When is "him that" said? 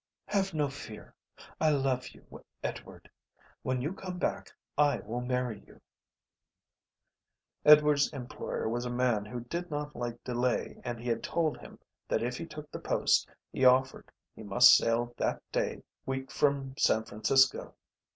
11.59-12.23